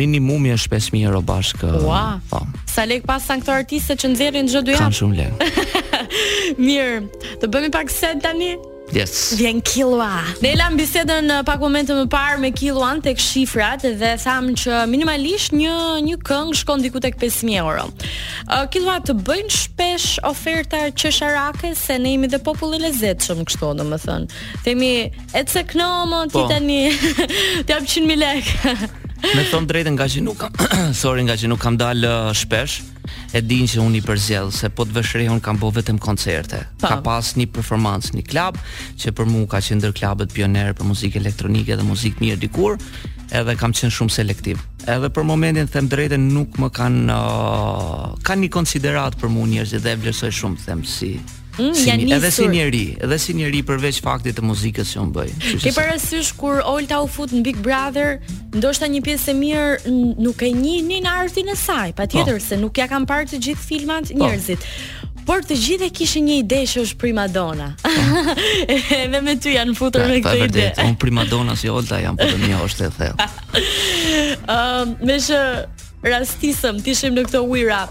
minimumi 0.00 0.54
është 0.56 0.72
5000 0.78 1.04
euro 1.10 1.20
bashkë. 1.28 1.74
Wow. 1.84 2.22
Po. 2.32 2.40
Sa 2.72 2.86
lek 2.88 3.04
pas 3.06 3.20
në 3.28 3.38
këto 3.42 3.52
artiste 3.58 3.98
që 4.00 4.14
nxjerrin 4.14 4.48
çdo 4.48 4.64
dy 4.70 4.78
javë? 4.78 4.96
shumë 5.02 5.20
lek. 5.20 5.92
Mirë, 6.62 6.96
të 7.44 7.52
bëmi 7.52 7.68
pak 7.76 7.92
set 7.92 8.24
tani? 8.24 8.54
Yes. 8.92 9.32
Vjen 9.38 9.60
Kilua. 9.62 10.20
Ne 10.42 10.54
lam 10.56 10.76
bisedën 10.78 11.30
uh, 11.30 11.40
pak 11.46 11.58
momente 11.60 11.94
më 11.94 12.04
parë 12.12 12.38
me 12.40 12.50
Kiluan 12.54 13.00
tek 13.02 13.18
shifrat 13.18 13.82
dhe 13.82 14.12
tham 14.22 14.52
që 14.54 14.82
minimalisht 14.90 15.52
një 15.56 15.74
një 16.06 16.18
këngë 16.26 16.54
shkon 16.60 16.84
diku 16.84 17.02
tek 17.02 17.16
5000 17.18 17.56
euro. 17.58 17.88
Uh, 18.46 18.62
Kilua 18.70 19.00
të 19.02 19.16
bëjnë 19.26 19.54
shpesh 19.58 20.20
oferta 20.30 20.84
qesharake 20.94 21.74
se 21.76 21.98
ne 21.98 22.14
jemi 22.14 22.30
dhe 22.30 22.38
popull 22.38 22.78
i 22.78 22.82
lezetshëm 22.86 23.42
kështu 23.48 23.74
domethën. 23.80 24.28
Themi 24.64 24.92
etse 25.34 25.66
knomo 25.74 26.22
ti 26.30 26.36
po. 26.38 26.46
tani. 26.50 26.80
Ti 26.94 27.74
hap 27.74 27.82
100000 27.82 28.22
lekë. 28.22 28.76
Me 29.32 29.46
thon 29.50 29.64
drejtën 29.66 29.96
nga 29.96 30.06
që 30.12 30.20
nuk 30.22 30.36
kam, 30.38 30.52
sorry 31.04 31.24
nga 31.26 31.34
që 31.40 31.48
nuk 31.50 31.58
kam 31.58 31.74
dalë 31.80 32.06
uh, 32.12 32.34
shpesh, 32.36 32.78
e 33.32 33.40
din 33.46 33.66
që 33.70 33.80
unë 33.84 34.00
i 34.00 34.04
përzjell 34.06 34.50
se 34.54 34.70
po 34.74 34.86
të 34.86 34.96
vëshrehun 34.98 35.42
kam 35.44 35.58
bëu 35.60 35.72
vetëm 35.78 35.98
koncerte. 36.02 36.62
Pa. 36.80 36.88
Ka 36.88 36.98
pas 37.06 37.32
një 37.38 37.48
performancë 37.54 38.14
në 38.18 38.24
klub 38.30 38.58
që 39.00 39.14
për 39.18 39.30
mua 39.32 39.50
ka 39.54 39.60
qëndër 39.62 39.92
klabet 39.92 40.26
klubet 40.26 40.32
pionerë 40.36 40.76
për 40.78 40.88
muzikë 40.90 41.20
elektronike 41.22 41.76
dhe 41.78 41.84
muzikë 41.86 42.22
mirë 42.24 42.40
dikur, 42.46 42.78
edhe 43.36 43.56
kam 43.60 43.74
qenë 43.76 43.92
shumë 43.92 44.14
selektiv. 44.18 44.60
Edhe 44.88 45.10
për 45.10 45.26
momentin 45.28 45.68
them 45.70 45.90
drejten, 45.92 46.28
nuk 46.32 46.56
më 46.62 46.70
kanë 46.78 47.08
uh, 47.12 48.12
kanë 48.26 48.46
një 48.46 48.54
konsiderat 48.56 49.18
për 49.20 49.34
mua 49.34 49.48
njerëzit 49.50 49.82
dhe 49.84 49.96
e 49.96 50.00
vlerësoj 50.04 50.32
shumë 50.42 50.64
them 50.66 50.86
si 50.86 51.16
Mm, 51.58 51.72
si, 51.74 51.88
Janis, 51.88 52.10
edhe 52.12 52.30
si 52.30 52.46
njeri, 52.52 52.84
edhe 53.00 53.18
si 53.22 53.32
njeri 53.38 53.62
përveç 53.64 54.00
faktit 54.04 54.36
të 54.36 54.44
muzikës 54.44 54.90
që 54.92 55.00
un 55.00 55.12
bëj. 55.14 55.30
Ke 55.64 55.72
parasysh 55.76 56.34
kur 56.36 56.60
Olta 56.68 56.98
u 57.00 57.08
fut 57.08 57.32
në 57.32 57.40
Big 57.46 57.62
Brother, 57.64 58.18
ndoshta 58.52 58.88
një 58.92 59.00
pjesë 59.06 59.32
e 59.32 59.36
mirë 59.40 59.94
nuk 60.20 60.42
e 60.44 60.50
njihnin 60.52 61.08
artin 61.08 61.48
e 61.48 61.56
saj, 61.56 61.94
patjetër 61.96 62.36
po. 62.36 62.44
se 62.44 62.58
nuk 62.60 62.76
ja 62.76 62.88
kam 62.90 63.06
parë 63.08 63.30
të 63.32 63.40
gjithë 63.48 63.64
filmat 63.70 64.12
po. 64.12 64.18
njerëzit. 64.20 64.60
Por 65.26 65.40
të 65.42 65.56
gjithë 65.62 65.86
e 65.88 65.90
kishin 65.96 66.28
një 66.28 66.36
ide 66.42 66.60
që 66.74 66.80
është 66.84 67.00
prima 67.00 67.24
dona. 67.32 67.70
Po. 67.80 67.94
Edhe 69.00 69.20
me 69.24 69.34
ty 69.40 69.56
janë 69.56 69.74
futur 69.80 70.04
me 70.06 70.20
këtë 70.22 70.44
ide. 70.50 70.66
Un 70.84 70.94
prima 71.00 71.24
dona 71.24 71.56
si 71.56 71.72
Olta 71.72 71.98
jam 72.04 72.20
po 72.20 72.28
të 72.34 72.36
mia 72.44 72.60
është 72.68 72.84
e 72.84 72.92
thellë. 73.00 73.32
Ëm, 74.56 74.94
më 75.08 75.16
shë 75.30 75.42
rastisëm, 76.12 76.84
tishim 76.84 77.16
në 77.16 77.24
këto 77.30 77.42
ujra 77.48 77.86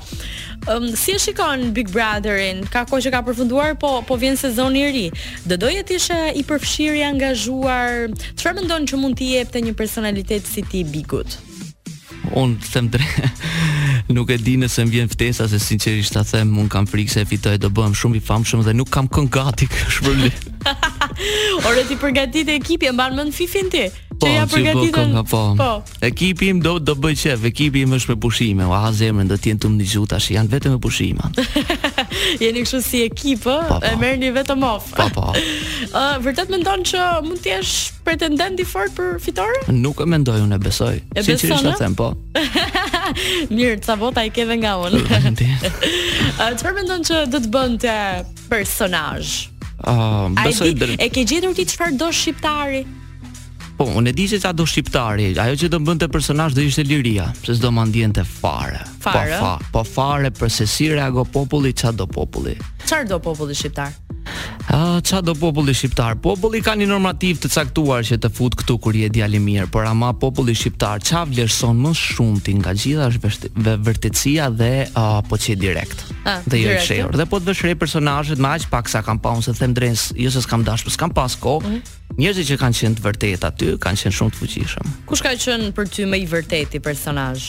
um, 0.67 0.93
si 0.95 1.11
e 1.11 1.17
shikon 1.19 1.71
Big 1.71 1.89
Brotherin? 1.91 2.63
Ka 2.69 2.85
kohë 2.87 3.03
që 3.05 3.11
ka 3.13 3.23
përfunduar, 3.27 3.73
po 3.79 4.01
po 4.07 4.17
vjen 4.17 4.37
sezoni 4.37 4.83
i 4.87 4.91
ri. 4.95 5.05
Do 5.47 5.57
doja 5.57 5.83
të 5.85 5.97
ishe 5.99 6.19
i 6.35 6.43
përfshirë 6.47 6.99
i 7.01 7.05
angazhuar. 7.09 8.13
Çfarë 8.37 8.61
mendon 8.63 8.87
që 8.89 9.01
mund 9.01 9.17
t'i 9.19 9.33
jepte 9.35 9.61
një 9.61 9.75
personalitet 9.77 10.47
si 10.49 10.63
ti 10.71 10.83
Bigut? 10.83 11.37
Un 12.35 12.57
them 12.71 12.89
drejt. 12.89 13.43
nuk 14.15 14.29
e 14.33 14.37
di 14.37 14.55
nëse 14.61 14.83
më 14.85 14.91
vjen 14.93 15.09
ftesa 15.09 15.47
se 15.49 15.57
sinqerisht 15.61 16.13
ta 16.17 16.23
them, 16.25 16.53
un 16.61 16.69
kam 16.69 16.85
frikë 16.89 17.13
se 17.17 17.23
fitoj 17.29 17.55
do 17.61 17.71
bëhem 17.73 17.93
shumë 17.97 18.19
i 18.19 18.23
famshëm 18.25 18.61
dhe 18.67 18.73
nuk 18.77 18.91
kam 18.93 19.07
këngë 19.09 19.31
gati 19.33 19.65
kështu 19.71 20.07
për 20.07 20.19
li. 20.23 20.33
Ore 21.69 21.85
ti 21.89 21.97
përgatit 22.01 22.49
ekipi, 22.53 22.89
e 22.89 22.93
mban 22.93 23.15
mend 23.17 23.33
fifin 23.33 23.69
ti. 23.73 23.87
Po, 24.19 24.27
që 24.27 24.33
ja 24.33 24.43
përgatitën. 24.47 25.13
Po, 25.29 25.41
po. 25.57 25.71
po. 25.83 25.97
Ekipi 26.05 26.47
im 26.53 26.59
do 26.63 26.77
do 26.79 26.93
bëj 26.99 27.15
çe, 27.21 27.33
ekipi 27.49 27.81
im 27.85 27.95
është 27.97 28.13
për 28.13 28.17
pushime. 28.23 28.67
Ua 28.69 28.79
ha 28.85 28.91
zemrën, 28.95 29.27
do 29.27 29.35
të 29.35 29.49
jenë 29.51 29.63
tumë 29.65 29.79
djut 29.89 30.11
tash, 30.13 30.29
janë 30.35 30.51
vetëm 30.53 30.75
për 30.77 30.81
pushime. 30.83 31.31
Jeni 32.43 32.63
kështu 32.63 32.79
si 32.85 33.01
ekip, 33.09 33.41
po, 33.45 33.55
po. 33.69 33.79
e 33.83 33.91
merrni 33.99 34.29
vetëm 34.35 34.63
of. 34.67 34.87
Po, 34.95 35.09
po. 35.15 35.25
Ë 35.35 35.91
uh, 35.91 36.11
vërtet 36.23 36.53
mendon 36.53 36.85
që 36.87 37.03
mund 37.27 37.43
të 37.43 37.51
jesh 37.57 37.73
pretendent 38.07 38.59
i 38.63 38.67
fort 38.69 38.93
për 38.95 39.17
fitore? 39.23 39.65
Nuk 39.75 39.99
e 40.05 40.09
mendoj 40.15 40.39
unë, 40.45 40.61
besoj. 40.63 40.95
E 41.17 41.25
si 41.25 41.35
besoj 41.35 41.75
them, 41.81 41.97
po. 41.97 42.13
Mirë, 43.55 43.81
ca 43.85 43.97
vota 43.99 44.23
i 44.27 44.31
keve 44.33 44.59
nga 44.63 44.77
unë. 44.85 45.03
Ah, 46.35 46.49
A 46.49 46.51
të 46.57 46.65
përmën 46.67 46.87
tonë 46.89 47.05
që 47.07 47.17
dhëtë 47.31 47.49
bënë 47.53 47.77
të 47.83 47.93
personajë? 48.51 49.37
Uh, 49.85 50.97
e 50.99 51.07
ke 51.13 51.21
gjetur 51.23 51.55
ti 51.55 51.63
çfarë 51.69 51.95
do 51.99 52.09
shqiptari? 52.11 52.81
Po, 53.75 53.83
unë 53.99 54.09
e 54.09 54.15
di 54.15 54.25
se 54.31 54.37
sa 54.39 54.53
do 54.55 54.63
shqiptari, 54.63 55.33
ajo 55.39 55.57
që 55.61 55.67
do 55.73 55.81
bënte 55.83 56.07
personazh 56.11 56.55
do 56.55 56.63
ishte 56.63 56.85
liria, 56.87 57.25
se 57.43 57.55
s'do 57.57 57.71
ma 57.75 57.83
ndjente 57.89 58.23
fare. 58.23 58.79
Fare. 59.03 59.35
Po 59.35 59.43
fa, 59.43 59.53
po 59.75 59.83
fare 59.83 60.31
për 60.31 60.51
se 60.59 60.67
si 60.75 60.87
reago 60.93 61.25
populli, 61.37 61.75
çfarë 61.75 61.99
do 61.99 62.07
populli? 62.07 62.55
Çfarë 62.85 63.09
do 63.11 63.19
populli 63.27 63.55
shqiptar? 63.59 63.91
qa 65.03 65.21
do 65.21 65.33
populli 65.35 65.71
shqiptar? 65.75 66.17
Populli 66.19 66.59
ka 66.63 66.73
një 66.75 66.87
normativ 66.89 67.37
të 67.43 67.47
caktuar 67.53 68.03
që 68.03 68.17
të 68.19 68.29
fut 68.33 68.55
këtu 68.59 68.75
kur 68.83 68.95
je 68.97 69.07
djali 69.09 69.39
mirë, 69.39 69.67
por 69.71 69.85
ama 69.87 70.09
populli 70.19 70.55
shqiptar 70.55 70.99
qa 71.05 71.21
vlerëson 71.29 71.79
më 71.79 71.91
shumë 71.95 72.41
ti 72.43 72.55
nga 72.59 72.73
gjitha 72.75 73.07
është 73.07 73.51
vërtetësia 73.85 74.49
dhe 74.57 74.71
uh, 74.91 75.21
po 75.29 75.37
që 75.39 75.55
direkt. 75.61 76.03
Ah, 76.27 76.41
dhe 76.43 76.59
jo 76.59 76.75
i 76.75 77.01
Dhe 77.21 77.27
po 77.31 77.39
të 77.39 77.51
vëshre 77.53 77.71
personajët 77.79 78.41
ma 78.43 78.55
aq 78.57 78.67
pak 78.71 78.91
sa 78.91 78.99
kam 79.05 79.19
pa 79.19 79.31
unë 79.37 79.47
se 79.47 79.55
them 79.59 79.73
drejnës, 79.77 80.09
jo 80.19 80.31
se 80.31 80.43
s'kam 80.43 80.65
dashur, 80.67 80.91
s'kam 80.91 81.13
pas 81.15 81.31
kohë. 81.39 81.71
Mhm. 81.71 81.81
njerëzit 82.17 82.45
që 82.47 82.55
kanë 82.61 82.77
qenë 82.79 82.95
të 82.95 83.01
vërtet 83.05 83.43
aty, 83.45 83.69
kanë 83.81 83.99
qenë 84.01 84.15
shumë 84.15 84.31
të 84.35 84.39
fuqishëm. 84.43 84.91
Kush 85.09 85.23
ka 85.25 85.31
qenë 85.35 85.71
për 85.75 85.89
ty 85.91 86.05
më 86.07 86.19
i 86.23 86.27
vërteti 86.31 86.79
personazh? 86.85 87.47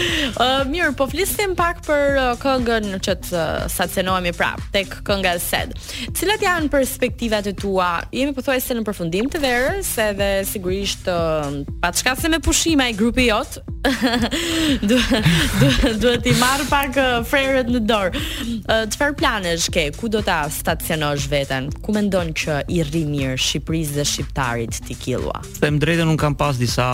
mirë, 0.74 0.90
po 0.98 1.06
flisim 1.08 1.54
pak 1.56 1.80
për 1.86 2.18
uh, 2.20 2.32
këngën 2.42 2.90
që 3.04 3.14
të 3.26 3.38
uh, 3.38 3.52
sacenohemi 3.72 4.34
prap 4.36 4.60
tek 4.74 4.98
kënga 5.06 5.32
e 5.38 5.42
Sed. 5.44 5.72
Cilat 6.16 6.44
janë 6.44 6.68
perspektivat 6.72 7.48
e 7.48 7.54
tua? 7.56 7.90
Jemi 8.14 8.36
pothuajse 8.36 8.76
në 8.78 8.84
përfundim 8.88 9.30
të 9.32 9.40
verës, 9.44 9.94
edhe 10.10 10.28
sigurisht 10.48 11.08
uh, 11.12 11.62
pa 11.80 11.94
çka 11.96 12.18
se 12.20 12.32
me 12.32 12.42
pushim 12.44 12.84
ai 12.84 12.92
grupi 12.98 13.30
jot, 13.30 13.62
Duhet 13.84 15.24
duhet 15.60 15.96
duhet 16.00 16.22
të 16.24 16.32
marr 16.40 16.62
pak 16.70 16.96
uh, 17.00 17.18
frerët 17.28 17.68
në 17.72 17.82
dorë. 17.88 18.22
Uh, 18.44 18.84
çfarë 18.92 19.16
planesh 19.20 19.66
ke? 19.74 19.86
Ku 19.98 20.08
do 20.12 20.22
ta 20.24 20.40
stacionosh 20.52 21.26
veten? 21.28 21.68
Ku 21.84 21.92
mendon 21.96 22.30
që 22.32 22.62
i 22.72 22.80
rri 22.86 23.02
mirë 23.10 23.34
Shqipërisë 23.44 23.96
dhe 23.98 24.06
shqiptarit 24.08 24.80
ti 24.88 24.96
Killua? 24.98 25.42
Se 25.58 25.68
më 25.68 25.82
drejtën 25.84 26.08
un 26.14 26.20
kam 26.20 26.36
pas 26.40 26.56
disa 26.60 26.88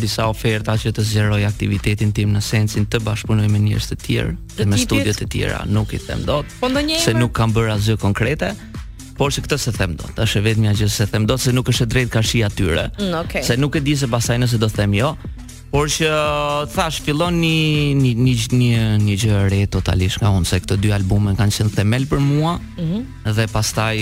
disa 0.00 0.30
oferta 0.32 0.78
që 0.80 0.94
të 0.96 1.04
zgjeroj 1.10 1.42
aktivitetin 1.50 2.14
tim 2.16 2.32
në 2.36 2.42
sensin 2.44 2.88
të 2.90 3.02
bashkëpunoj 3.04 3.50
me 3.52 3.60
njerëz 3.66 3.90
të 3.92 4.00
tjerë 4.06 4.34
dhe 4.56 4.68
me 4.70 4.78
studio 4.80 5.12
të 5.16 5.28
tjera, 5.32 5.60
nuk 5.68 5.92
i 5.96 6.00
them 6.06 6.24
dot. 6.28 6.48
Po 6.60 6.72
ndonjëherë 6.72 7.04
se 7.04 7.14
nuk 7.20 7.36
kam 7.36 7.52
bërë 7.56 7.74
asgjë 7.76 8.00
konkrete. 8.02 8.54
Por 9.20 9.28
se 9.36 9.42
këtë 9.44 9.56
se 9.60 9.72
them 9.76 9.92
do, 10.00 10.06
të 10.16 10.24
është 10.24 10.38
e 10.40 10.44
vetë 10.46 10.62
që 10.64 10.70
gjithë 10.80 10.94
se 10.94 11.06
them 11.12 11.26
do, 11.28 11.36
se 11.36 11.52
nuk 11.52 11.68
është 11.68 11.84
e 11.84 11.90
drejtë 11.94 12.12
ka 12.14 12.22
shia 12.24 12.48
tyre. 12.56 12.86
Mm, 12.96 13.18
okay. 13.18 13.42
Se 13.44 13.52
nuk 13.60 13.76
e 13.76 13.82
di 13.84 13.92
se 14.00 14.08
pasaj 14.08 14.38
nëse 14.40 14.56
do 14.62 14.68
them 14.72 14.94
jo, 14.96 15.10
Por 15.70 15.86
që 15.86 16.08
thash 16.74 16.96
fillon 17.06 17.36
një 17.38 17.94
një 17.94 18.12
një 18.18 18.32
një, 18.58 18.78
një 19.06 19.16
gjë 19.22 19.34
e 19.36 19.42
re 19.52 19.58
totalisht 19.70 20.18
nga 20.18 20.32
unë 20.34 20.48
se 20.50 20.58
këto 20.64 20.74
dy 20.82 20.90
albume 20.94 21.36
kanë 21.38 21.54
qenë 21.60 21.70
themel 21.76 22.06
për 22.10 22.18
mua. 22.24 22.56
Mm 22.74 22.86
-hmm. 22.86 23.34
Dhe 23.36 23.44
pastaj 23.52 23.96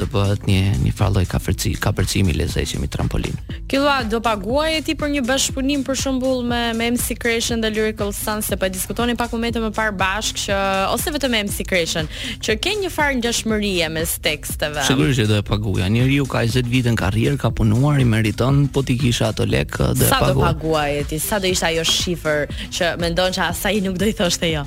do 0.00 0.06
bëhet 0.14 0.46
një 0.48 0.60
një 0.84 0.92
farlloj 0.96 1.24
kapërci, 1.28 1.74
kapërcimi 1.86 2.32
lezeqim 2.32 2.84
i 2.84 2.88
trampolin. 2.88 3.36
Killua 3.68 4.06
do 4.08 4.20
paguaj 4.24 4.72
e 4.76 4.80
ti 4.88 4.94
për 4.96 5.08
një 5.14 5.22
bashkëpunim 5.28 5.84
për 5.84 5.96
shembull 6.02 6.40
me 6.48 6.72
me 6.72 6.88
MC 6.90 7.12
Creation 7.20 7.60
dhe 7.60 7.70
Lyrical 7.70 8.12
Sun 8.12 8.40
se 8.42 8.56
pa 8.56 8.68
diskutoni 8.68 9.14
pak 9.16 9.30
më 9.36 9.52
tepër 9.52 9.62
më 9.68 9.72
parë 9.78 9.96
bashkë 10.02 10.40
që 10.46 10.56
ose 10.96 11.10
vetëm 11.12 11.30
me 11.30 11.44
MC 11.44 11.58
Creation 11.68 12.08
që 12.44 12.52
ke 12.62 12.70
një 12.82 12.88
farë 12.96 13.14
ngjashmërie 13.20 13.88
mes 13.92 14.16
teksteve. 14.24 14.80
Sigurisht 14.88 15.20
që 15.20 15.26
do 15.28 15.36
e 15.36 15.42
paguaj. 15.44 15.90
Njëriu 15.92 16.24
ka 16.26 16.38
20 16.46 16.64
vite 16.70 16.88
në 16.90 16.96
karrierë, 17.04 17.36
ka 17.36 17.50
punuar, 17.50 18.00
i 18.00 18.04
meriton, 18.04 18.68
po 18.68 18.82
ti 18.82 18.96
kisha 18.98 19.28
ato 19.28 19.44
lek 19.44 19.76
dhe 19.94 20.08
paguaj? 20.20 20.85
mendoje 20.86 21.02
ti? 21.10 21.16
Sa 21.18 21.38
do 21.42 21.46
ishte 21.50 21.66
ajo 21.66 21.82
shifër 21.84 22.46
që 22.70 22.92
mendon 23.02 23.32
që 23.34 23.42
asaj 23.50 23.80
nuk 23.82 23.98
do 23.98 24.06
i 24.06 24.12
thoshte 24.14 24.50
jo? 24.54 24.62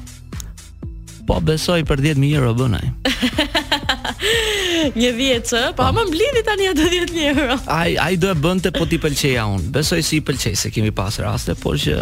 Po 1.30 1.38
besoj 1.46 1.84
për 1.86 2.02
10000 2.18 2.36
euro 2.36 2.52
bën 2.58 2.74
ai. 2.76 2.88
një 5.00 5.12
vjet 5.16 5.50
që 5.52 5.62
po, 5.78 5.84
po 5.84 5.92
më 5.96 6.06
mblidhi 6.10 6.42
tani 6.48 6.68
ato 6.72 6.88
10000 6.88 7.36
euro. 7.36 7.58
Ai 7.70 7.96
ai 8.02 8.16
do 8.18 8.32
e 8.32 8.36
bënte 8.36 8.72
po 8.74 8.86
ti 8.90 8.98
pëlqeja 9.00 9.46
unë 9.54 9.70
Besoj 9.76 10.02
si 10.04 10.20
i 10.20 10.24
pëlqej 10.26 10.56
se 10.58 10.72
kemi 10.74 10.92
pas 10.96 11.20
raste, 11.22 11.54
por 11.62 11.78
që 11.80 12.02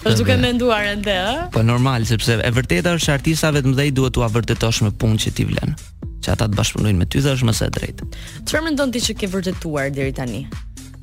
Po 0.00 0.08
duke 0.16 0.32
menduar 0.40 0.86
ende, 0.94 1.12
ë? 1.12 1.48
Po 1.52 1.60
normal, 1.62 2.06
sepse 2.08 2.38
e 2.40 2.50
vërteta 2.56 2.94
është 2.96 3.12
artistave 3.18 3.60
të 3.62 3.68
mdhej 3.74 3.90
duhet 3.98 4.14
t'ua 4.16 4.30
vërtetosh 4.32 4.80
me 4.86 4.94
punë 4.96 5.20
që 5.26 5.32
ti 5.36 5.44
vlen. 5.50 5.74
Që 6.24 6.32
ata 6.34 6.48
të 6.48 6.56
bashkëpunojnë 6.58 6.96
me 6.96 7.04
ty 7.06 7.20
dhe 7.20 7.34
është 7.36 7.48
më 7.50 7.54
së 7.60 7.68
drejtë. 7.76 8.08
Çfarë 8.48 8.64
mendon 8.70 8.94
ti 8.96 9.04
që 9.04 9.18
ke 9.20 9.28
vërtetuar 9.32 9.92
deri 9.92 10.12
tani? 10.16 10.40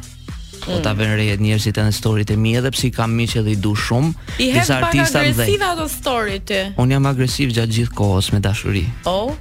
Mm. 0.66 0.66
O 0.66 0.66
po 0.78 0.82
ta 0.84 0.92
vënë 0.98 1.16
re 1.18 1.26
njerëzit 1.40 1.76
në 1.78 1.92
storyt 1.94 2.30
e 2.34 2.36
mi 2.40 2.54
edhe 2.58 2.70
pse 2.74 2.88
i 2.88 2.92
kam 2.94 3.12
miq 3.16 3.36
edhe 3.40 3.52
i 3.54 3.56
du 3.62 3.74
shumë. 3.78 4.10
I 4.42 4.48
hem 4.56 4.68
pak 4.82 4.94
agresiv 5.06 5.62
ato 5.66 5.84
storyt. 5.90 6.52
Un 6.82 6.90
jam 6.92 7.06
agresiv 7.06 7.52
gjatë 7.54 7.72
gjithë 7.76 7.94
kohës 7.98 8.32
me 8.34 8.40
dashuri. 8.42 8.82
Oh. 9.10 9.34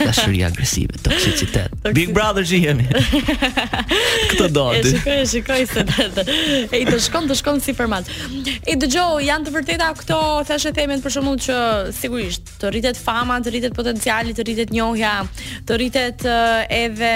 dashuri 0.00 0.44
agresive, 0.44 1.00
toksicitet. 1.04 1.72
Big 1.96 2.12
Brother 2.16 2.44
që 2.46 2.60
jemi. 2.64 2.86
Këtë 2.90 4.50
do 4.54 4.66
ti. 4.84 4.92
Shikoj, 4.92 5.20
shikoj 5.32 5.66
se 5.70 5.84
të. 5.90 6.26
E 6.80 6.84
të 6.88 7.00
shkon, 7.08 7.28
të 7.30 7.36
shkon 7.40 7.60
si 7.64 7.74
format. 7.76 8.10
E 8.60 8.76
dëgjoj, 8.80 9.24
janë 9.28 9.48
të 9.48 9.54
vërteta 9.56 9.88
këto 10.02 10.20
thashë 10.50 10.74
themet 10.76 11.02
për 11.04 11.14
shkakun 11.16 11.40
që 11.46 11.58
sigurisht 11.98 12.52
të 12.60 12.72
rritet 12.74 13.00
fama, 13.00 13.38
të 13.44 13.52
rritet 13.54 13.74
potenciali, 13.76 14.36
të 14.36 14.44
rritet 14.48 14.74
njohja, 14.76 15.14
të 15.68 15.80
rritet 15.80 16.26
edhe 16.80 17.12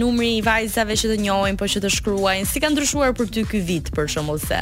numri 0.00 0.34
i 0.40 0.44
vajzave 0.44 0.96
që 1.02 1.12
të 1.14 1.20
njohin, 1.24 1.56
po 1.60 1.70
që 1.72 1.82
të 1.84 1.92
shkruajnë. 2.00 2.50
Si 2.52 2.62
ndryshuar 2.72 3.12
për 3.16 3.28
ty 3.32 3.42
ky 3.48 3.60
vit 3.68 3.90
për 3.94 4.08
shembull 4.14 4.40
se 4.40 4.60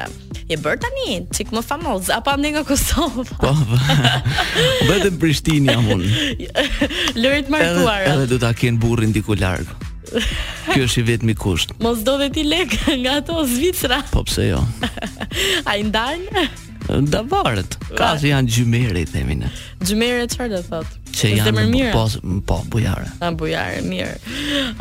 je 0.51 0.57
bër 0.61 0.79
tani 0.83 1.21
çik 1.37 1.53
më 1.55 1.63
famoz 1.67 2.09
apo 2.15 2.33
ande 2.33 2.51
nga 2.57 2.63
Kosova. 2.67 3.23
Po. 3.39 3.51
po. 3.51 3.53
Bëhet 4.89 5.05
në 5.07 5.19
Prishtinë 5.23 5.71
jam 5.77 5.87
unë. 5.95 6.09
Lërit 7.23 7.51
martuara. 7.55 8.17
Edhe 8.17 8.27
do 8.33 8.39
ta 8.43 8.51
ken 8.59 8.81
burrin 8.83 9.13
diku 9.15 9.37
larg. 9.39 9.71
Kjo 10.11 10.89
është 10.89 10.99
i 10.99 11.03
vetë 11.07 11.27
mi 11.29 11.35
kushtë 11.39 11.77
Mos 11.87 12.01
do 12.03 12.17
veti 12.19 12.43
lekë 12.43 12.97
nga 13.05 13.13
to 13.29 13.45
Zvicra 13.47 14.01
Po 14.11 14.25
pëse 14.27 14.47
jo 14.49 14.59
A 15.71 15.77
i 15.79 15.85
ndajnë? 15.87 16.43
Da 17.07 17.21
varet, 17.31 17.77
ka 17.95 18.17
që 18.19 18.33
janë 18.33 18.51
gjymeri 18.51 19.05
themine. 19.07 19.53
Gjymeri 19.87 20.25
e 20.25 20.31
qërë 20.33 20.51
dhe 20.57 20.65
thot 20.67 20.99
Që 21.15 21.31
janë 21.37 21.69
më 21.71 21.85
po, 21.95 22.03
po 22.51 22.59
bujare 22.75 23.07
A 23.23 23.29
ah, 23.29 23.37
bujare, 23.39 23.85
mirë 23.87 24.19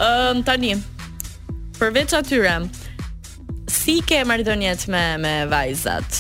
uh, 0.02 0.42
Tani, 0.48 0.74
përveç 1.78 2.18
atyre 2.18 2.58
Ti 3.90 4.04
ke 4.06 4.18
marrëdhëniet 4.26 4.84
me 4.94 5.02
me 5.18 5.30
vajzat. 5.50 6.20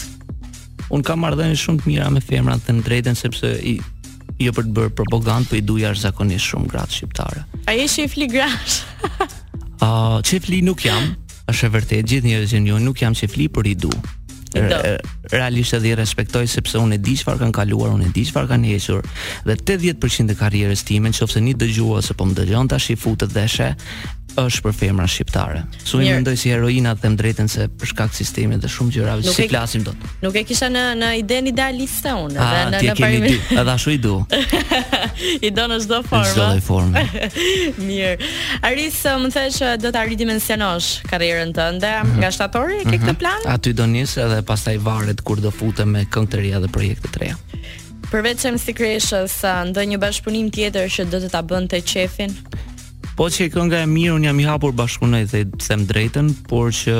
Un 0.95 1.03
kam 1.05 1.21
marrëdhënie 1.21 1.57
shumë 1.61 1.77
të 1.83 1.91
mira 1.91 2.07
me 2.09 2.21
femrat 2.25 2.63
të 2.65 2.73
drejtën 2.87 3.17
sepse 3.19 3.45
i 3.71 3.75
jo 4.41 4.53
për 4.57 4.65
të 4.65 4.73
bërë 4.79 4.93
propagandë, 4.97 5.49
po 5.51 5.59
i 5.59 5.61
duaj 5.61 5.83
jashtëzakonisht 5.83 6.47
shumë 6.49 6.69
gratë 6.71 6.95
shqiptare. 6.97 7.43
A 7.69 7.75
je 7.77 7.85
shef 7.93 8.17
li 8.17 8.25
grash? 8.33 8.79
Ë, 9.05 9.27
uh, 9.85 10.17
shef 10.25 10.49
li 10.49 10.63
nuk 10.65 10.81
jam, 10.87 11.11
është 11.51 11.69
e 11.69 11.73
vërtetë, 11.75 12.09
gjithë 12.13 12.29
njerëzit 12.31 12.57
janë 12.57 12.73
unë 12.79 12.89
nuk 12.89 13.03
jam 13.05 13.19
shef 13.21 13.37
li 13.37 13.45
por 13.53 13.69
i 13.69 13.77
du. 13.85 13.93
Realisht 15.29 15.75
edhe 15.77 15.91
i 15.91 15.97
respektoj 15.99 16.47
sepse 16.49 16.81
unë 16.81 16.97
e 16.97 17.03
di 17.05 17.13
çfarë 17.21 17.43
kanë 17.43 17.57
kaluar, 17.59 17.93
unë 17.99 18.09
e 18.09 18.15
di 18.17 18.23
çfarë 18.25 18.49
kanë 18.49 18.71
hequr 18.73 19.05
dhe 19.45 19.59
80% 19.69 20.33
e 20.33 20.39
karrierës 20.39 20.81
time, 20.89 21.11
nëse 21.13 21.43
një 21.45 21.53
dëgjua 21.61 21.99
ose 22.01 22.17
po 22.17 22.25
më 22.25 22.39
dëgjon 22.39 22.71
tash 22.73 22.89
i 22.95 22.97
futet 22.97 23.29
dëshë, 23.37 23.69
është 24.47 24.61
për 24.65 24.73
femra 24.79 25.05
shqiptare. 25.09 25.63
Suaj 25.85 26.05
mendoj 26.07 26.35
si 26.39 26.51
heroina 26.53 26.93
them 26.99 27.15
drejtën 27.19 27.47
se 27.51 27.65
për 27.79 27.91
shkak 27.91 28.13
sistemit 28.15 28.61
dhe 28.63 28.69
shumë 28.71 28.93
gjërave 28.95 29.25
si 29.35 29.47
flasim 29.51 29.83
dot. 29.85 29.97
Nuk 30.23 30.35
e 30.39 30.43
kisha 30.47 30.69
në 30.71 30.83
në 31.01 31.11
iden 31.23 31.49
idealiste 31.51 32.13
unë, 32.25 32.37
A, 32.39 32.49
dhe 32.53 32.61
në 32.69 32.81
në 32.83 32.95
kemi 32.99 33.19
dy, 33.25 33.33
edhe 33.59 33.73
ashtu 33.73 33.93
i 33.93 33.97
du. 34.03 34.15
I 35.47 35.51
do 35.59 35.65
në 35.71 35.79
çdo 35.85 35.99
formë. 36.07 36.27
Në 36.27 36.31
çdo 36.31 36.47
formë. 36.67 37.05
Mirë. 37.89 38.29
Aris, 38.69 39.01
më 39.25 39.33
thesh 39.35 39.59
do 39.83 39.91
ta 39.95 40.05
ridimensionosh 40.09 40.89
karrierën 41.09 41.53
tënde 41.57 41.91
mhm. 42.03 42.21
nga 42.23 42.31
shtatori, 42.35 42.81
ke 42.83 42.87
mm 42.87 42.91
-hmm. 42.91 42.95
këtë 42.95 43.11
mhm. 43.13 43.19
plan? 43.23 43.41
Aty 43.55 43.73
do 43.75 43.85
nis 43.85 44.17
edhe 44.17 44.41
pastaj 44.41 44.77
varet 44.79 45.21
kur 45.21 45.37
do 45.41 45.51
futem 45.51 45.89
me 45.89 46.05
këngë 46.11 46.27
të 46.29 46.37
reja 46.43 46.59
dhe 46.59 46.67
projekte 46.71 47.07
të 47.13 47.19
reja. 47.19 47.37
Përveç 48.09 48.41
MC 48.53 48.73
Creations, 48.73 49.33
ndonjë 49.69 49.97
bashkëpunim 50.01 50.47
tjetër 50.51 50.85
që 50.95 51.01
do 51.11 51.17
të 51.17 51.29
ta 51.29 51.41
bënte 51.43 51.81
çefin. 51.85 52.31
Po 53.19 53.25
që 53.27 53.49
kënga 53.51 53.81
e 53.83 53.87
mirë, 53.91 54.13
unë 54.15 54.29
jam 54.29 54.37
i 54.39 54.45
hapur 54.47 54.71
bashkunaj 54.79 55.25
dhe 55.33 55.41
them 55.65 55.81
drejten, 55.89 56.29
por 56.47 56.69
që 56.71 56.93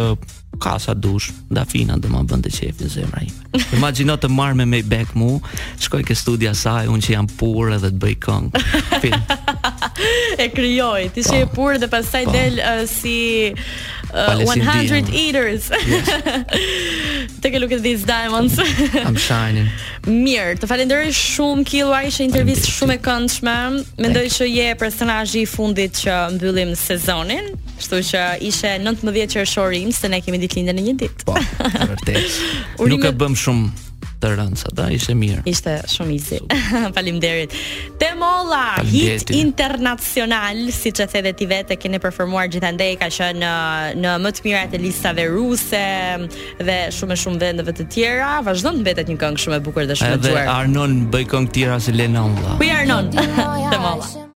ka 0.60 0.74
sa 0.84 0.92
dush, 0.92 1.30
da 1.56 1.62
fina 1.64 1.96
dhe 1.96 2.10
më 2.12 2.26
bëndë 2.28 2.52
që 2.58 2.66
e 2.68 2.74
në 2.82 2.90
zemra 2.92 3.22
ime. 3.24 3.62
Imagino 3.78 4.18
të 4.20 4.28
marrë 4.28 4.58
me 4.60 4.66
me 4.68 4.82
i 4.84 4.84
bek 4.84 5.14
mu, 5.16 5.38
shkoj 5.86 6.02
ke 6.10 6.18
studia 6.20 6.52
saj, 6.60 6.90
unë 6.92 7.06
që 7.06 7.14
jam 7.16 7.30
purë 7.40 7.78
dhe 7.86 7.94
të 7.96 8.02
bëj 8.04 8.18
këngë. 8.26 9.34
e 10.44 10.50
kryoj, 10.58 11.06
ti 11.16 11.24
që 11.30 11.40
e 11.40 11.48
purë 11.56 11.80
dhe 11.86 11.90
pas 11.96 12.12
taj 12.18 12.26
po. 12.28 12.36
del 12.36 12.60
uh, 12.68 12.84
si 12.92 13.16
uh, 14.14 14.44
100 14.44 15.10
eaters. 15.14 15.70
Yes. 15.70 16.06
Take 17.42 17.56
a 17.56 17.60
look 17.60 17.72
at 17.72 17.82
these 17.82 18.04
diamonds. 18.04 18.58
I'm 18.96 19.16
shining. 19.20 19.70
Mirë, 20.08 20.56
të 20.64 20.68
falenderoj 20.70 21.10
shumë 21.14 21.66
Killua, 21.68 22.02
ishte 22.08 22.24
intervistë 22.26 22.72
shumë 22.78 22.96
e 22.98 23.02
këndshme. 23.06 23.56
Mendoj 24.02 24.26
që 24.38 24.48
je 24.50 24.70
personazhi 24.80 25.44
i 25.46 25.50
fundit 25.50 26.02
që 26.04 26.16
mbyllim 26.38 26.72
sezonin, 26.80 27.52
kështu 27.80 28.00
që 28.12 28.24
ishe 28.50 28.74
19 28.82 29.34
qershorim 29.36 29.94
se 29.96 30.10
ne 30.12 30.22
kemi 30.26 30.42
ditëlindjen 30.42 30.80
në 30.82 30.88
një 30.90 30.96
ditë. 31.04 31.30
Po, 31.30 31.38
vërtet. 31.94 32.42
Nuk 32.90 33.06
e 33.06 33.14
bëm 33.22 33.38
shumë 33.40 33.88
të 34.22 34.32
rëndë, 34.36 34.72
da, 34.78 34.86
ishe 34.92 35.14
mirë. 35.18 35.42
Ishte 35.48 35.76
shumë 35.94 36.14
izi, 36.18 36.40
Palim 36.96 37.20
derit. 37.24 37.54
Te 38.02 38.12
molla, 38.20 38.66
hit 38.88 39.32
internacional, 39.36 40.64
si 40.76 40.92
që 40.92 41.08
the 41.14 41.22
dhe 41.30 41.34
ti 41.40 41.48
vete, 41.50 41.78
kene 41.80 42.00
performuar 42.04 42.50
gjithandej, 42.52 42.98
ka 43.02 43.08
qenë 43.10 43.40
në, 43.44 43.54
uh, 43.56 43.98
në 44.04 44.16
më 44.26 44.32
të 44.40 44.46
mirat 44.48 44.76
e 44.76 44.80
listave 44.84 45.28
ruse, 45.32 45.86
dhe 46.70 46.78
shumë 46.96 47.16
e 47.18 47.22
shumë 47.24 47.40
vendëve 47.46 47.78
të 47.80 47.90
tjera, 47.96 48.32
vazhdo 48.48 48.76
në 48.80 48.84
betet 48.90 49.12
një 49.14 49.20
këngë 49.24 49.44
shumë 49.46 49.60
e 49.60 49.64
bukur 49.70 49.88
dhe 49.90 49.96
shumë 50.00 50.18
e 50.18 50.20
të 50.20 50.28
tërë. 50.28 50.48
Dhe 50.48 50.58
Arnon 50.60 51.00
bëj 51.16 51.28
këngë 51.34 51.54
tjera 51.58 51.80
si 51.88 51.96
Lena 51.96 52.28
Ulla. 52.28 52.58
Kuj 52.60 52.74
Arnon, 52.82 53.14
te 53.16 53.80
molla. 53.84 54.26